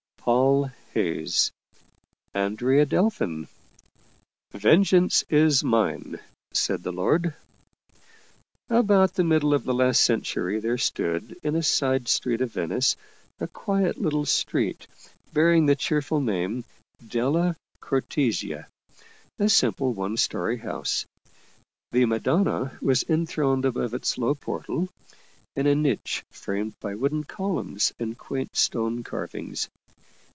Paul 0.23 0.69
Heyse 0.93 1.49
Andrea 2.35 2.85
Del/in 2.85 3.47
"Vengeance 4.51 5.23
is 5.31 5.63
mine, 5.63 6.19
said 6.53 6.83
the 6.83 6.91
Lord" 6.91 7.33
ABOUT 8.69 9.15
the 9.15 9.23
middle 9.23 9.51
of 9.51 9.63
the 9.63 9.73
last 9.73 9.99
century 10.03 10.59
there 10.59 10.77
stood, 10.77 11.35
in 11.41 11.55
a 11.55 11.63
side 11.63 12.07
street 12.07 12.39
of 12.41 12.51
Venice, 12.53 12.95
a 13.39 13.47
quiet 13.47 13.97
little 13.99 14.25
street 14.27 14.85
bearing 15.33 15.65
the 15.65 15.75
cheerful 15.75 16.21
name" 16.21 16.65
Delia 17.07 17.55
Cortesia," 17.81 18.67
a 19.39 19.49
simple 19.49 19.91
one 19.91 20.17
story 20.17 20.57
house. 20.57 21.07
The 21.93 22.05
Madonna 22.05 22.77
was 22.79 23.03
enthroned 23.09 23.65
above 23.65 23.95
its 23.95 24.19
low 24.19 24.35
portal, 24.35 24.87
in 25.55 25.65
a 25.65 25.73
niche 25.73 26.23
framed 26.29 26.75
by 26.79 26.93
wooden 26.93 27.23
columns 27.23 27.91
and 27.99 28.15
quaint 28.15 28.55
stone 28.55 29.01
carvings. 29.03 29.67